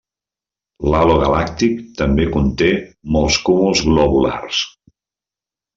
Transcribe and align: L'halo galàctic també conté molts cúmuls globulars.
L'halo 0.93 1.17
galàctic 1.23 1.83
també 2.01 2.25
conté 2.37 2.71
molts 3.17 3.39
cúmuls 3.51 3.87
globulars. 3.93 4.65